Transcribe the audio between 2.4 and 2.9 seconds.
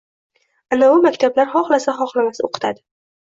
o‘qitadi.